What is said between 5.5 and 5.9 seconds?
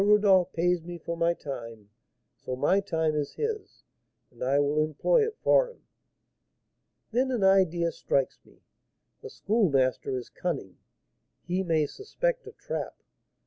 him.'